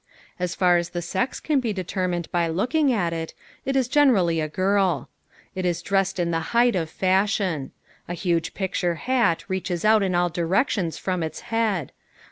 As 0.39 0.55
far 0.55 0.77
as 0.77 0.89
the 0.97 1.01
sex 1.03 1.39
can 1.39 1.59
be 1.59 1.73
determined 1.73 2.27
by 2.31 2.47
looking 2.47 2.91
at 2.91 3.13
it, 3.13 3.35
it 3.65 3.75
is 3.75 3.87
generally 3.87 4.39
a 4.41 4.47
girl. 4.49 5.09
It 5.53 5.63
is 5.63 5.83
dressed 5.83 6.17
in 6.17 6.31
the 6.31 6.39
height 6.57 6.75
of 6.75 6.89
fashion. 6.89 7.71
A 8.07 8.15
huge 8.15 8.55
picture 8.55 8.95
hat 8.95 9.45
reaches 9.47 9.85
out 9.85 10.01
in 10.01 10.15
all 10.15 10.29
directions 10.29 10.97
from 10.97 11.21
its 11.21 11.41
head. 11.53 11.91